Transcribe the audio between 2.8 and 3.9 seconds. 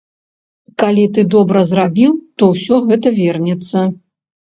гэта вернецца.